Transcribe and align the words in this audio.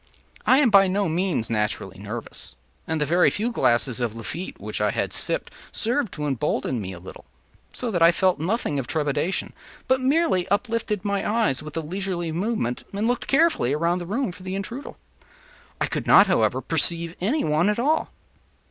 I 0.47 0.57
am 0.57 0.71
by 0.71 0.87
no 0.87 1.07
means 1.07 1.47
naturally 1.47 1.99
nervous, 1.99 2.55
and 2.87 2.99
the 2.99 3.05
very 3.05 3.29
few 3.29 3.51
glasses 3.51 3.99
of 3.99 4.15
Lafitte 4.15 4.59
which 4.59 4.81
I 4.81 4.89
had 4.89 5.13
sipped 5.13 5.51
served 5.71 6.11
to 6.13 6.25
embolden 6.25 6.81
me 6.81 6.93
no 6.93 6.97
little, 6.97 7.25
so 7.71 7.91
that 7.91 8.01
I 8.01 8.11
felt 8.11 8.39
nothing 8.39 8.79
of 8.79 8.87
trepidation, 8.87 9.53
but 9.87 10.01
merely 10.01 10.47
uplifted 10.49 11.05
my 11.05 11.23
eyes 11.31 11.61
with 11.61 11.77
a 11.77 11.81
leisurely 11.81 12.31
movement, 12.31 12.83
and 12.91 13.07
looked 13.07 13.27
carefully 13.27 13.73
around 13.73 13.99
the 13.99 14.07
room 14.07 14.31
for 14.31 14.41
the 14.41 14.55
intruder. 14.55 14.93
I 15.79 15.85
could 15.85 16.07
not, 16.07 16.25
however, 16.25 16.61
perceive 16.61 17.15
any 17.21 17.43
one 17.43 17.69
at 17.69 17.77
all. 17.77 18.09